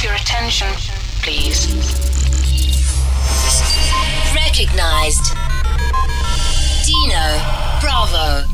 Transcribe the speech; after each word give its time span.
have 0.00 0.04
your 0.04 0.14
attention, 0.14 0.68
please? 1.22 1.66
Recognized. 4.34 5.34
Dino 6.86 7.40
Bravo. 7.80 8.46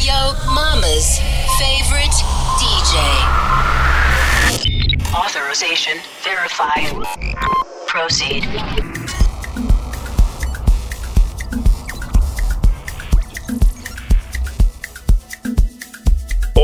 Yo 0.00 0.34
Mama's 0.54 1.20
favorite 1.58 2.12
DJ. 2.58 2.98
Authorization 5.14 5.98
verified. 6.22 6.92
Proceed. 7.86 8.81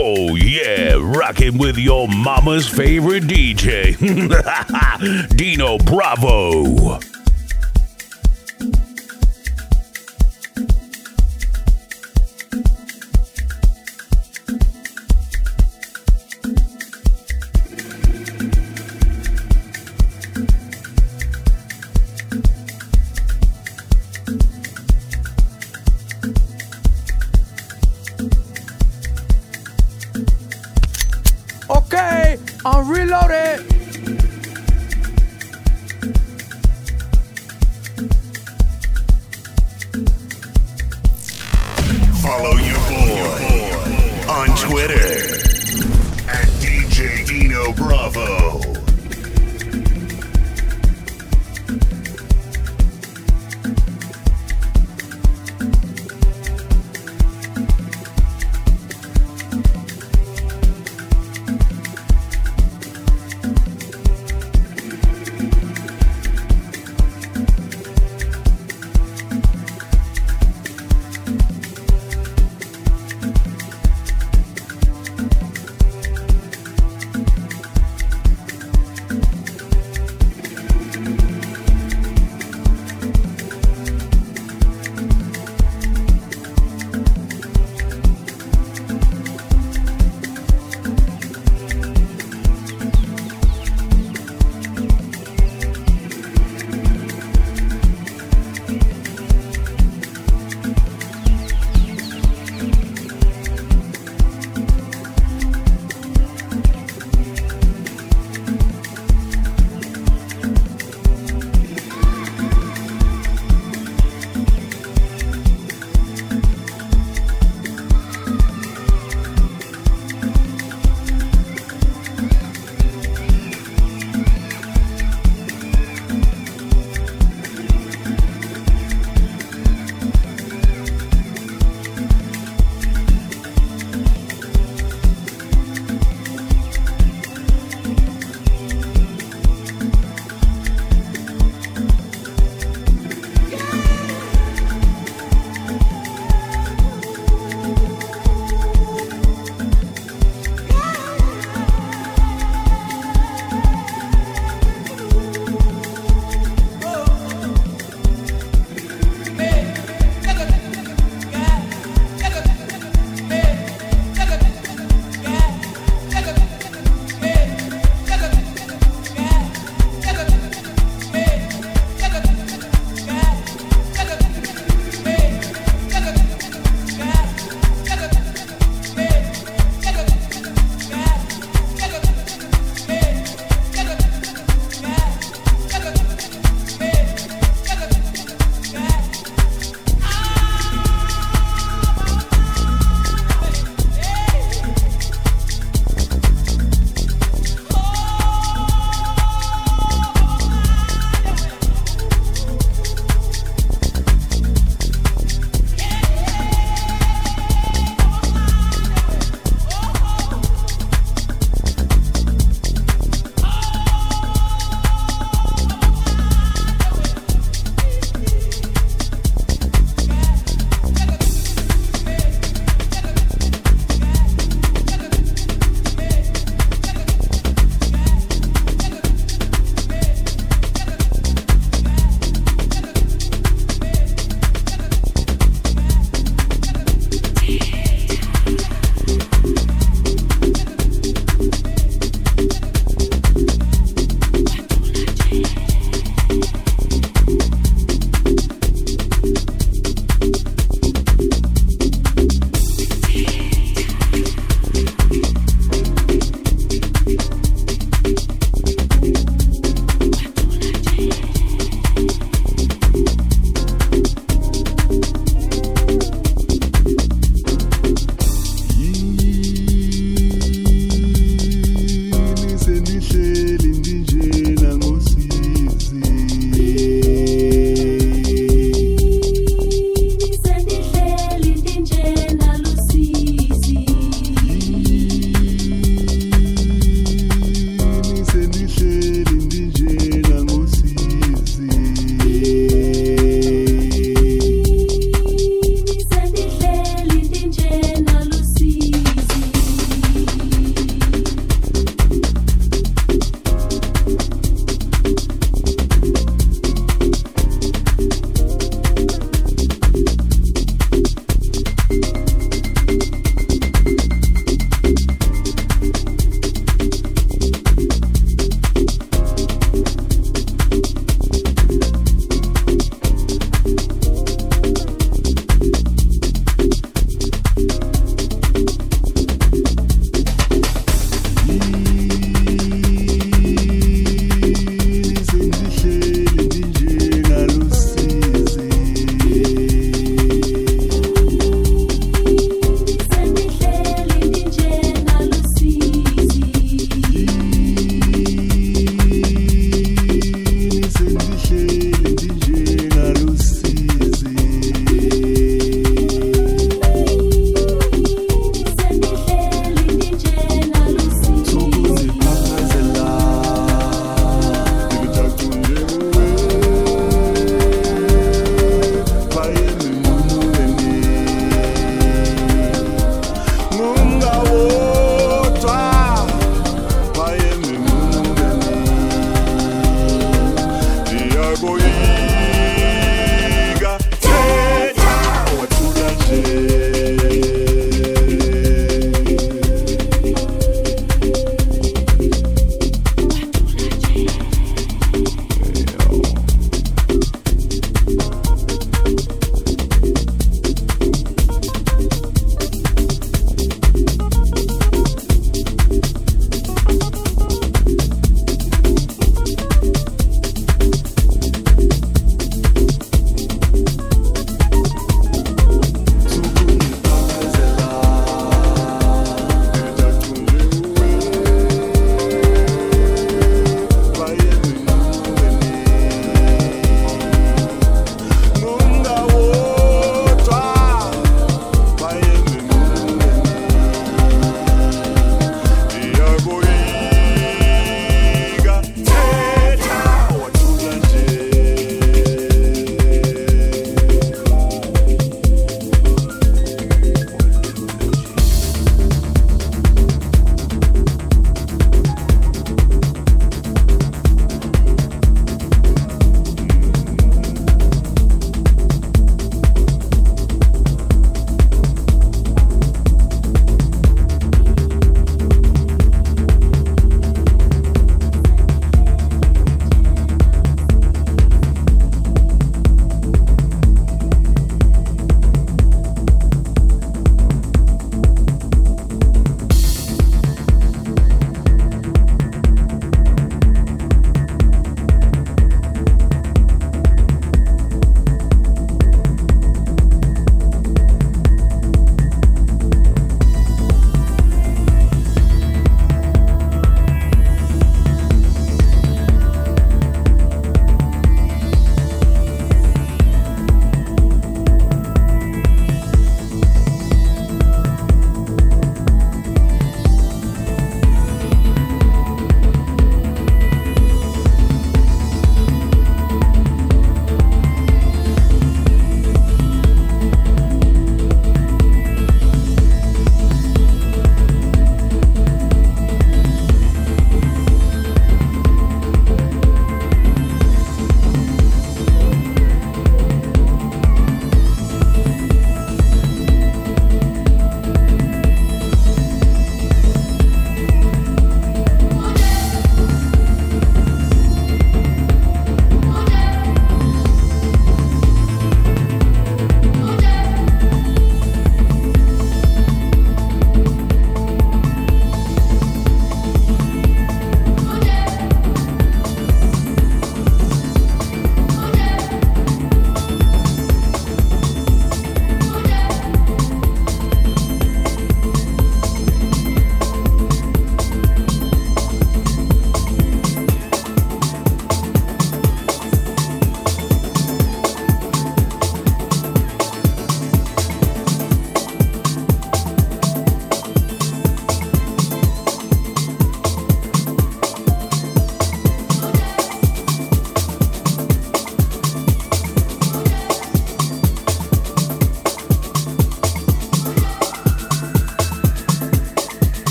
Oh 0.00 0.36
yeah, 0.36 0.94
rocking 0.96 1.58
with 1.58 1.76
your 1.76 2.06
mama's 2.06 2.68
favorite 2.68 3.24
DJ, 3.24 3.98
Dino 5.36 5.76
Bravo. 5.78 7.00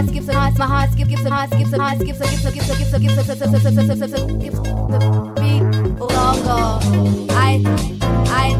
heart 0.00 0.08
skips 0.08 0.28
a 0.28 0.32
heart, 0.34 0.58
my 0.58 0.66
heart 0.66 0.90
skips 0.92 1.10
skips 1.10 1.24
a 1.26 1.30
heart 1.30 1.50
skips 1.50 1.72
a 1.72 1.78
heart 1.78 1.98
skips 2.00 2.20
a 2.20 2.24
skips 2.26 2.44
a 2.44 2.50
skips 2.50 2.68
a 2.68 2.74
skips 2.74 2.92
a 2.92 3.00
skips 3.00 3.18
a 3.18 3.34
skips 3.36 3.54
a 3.54 3.70
skips 3.70 4.00
a 4.00 4.18
skips 4.40 4.58
a 4.58 4.64
beat 5.40 5.62
ulongo. 6.00 6.60
I 7.30 7.60
I 8.30 8.56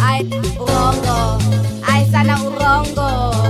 I 0.00 0.22
ulongo. 0.58 1.38
I 1.86 2.04
sana 2.10 2.34
ulongo. 2.42 3.43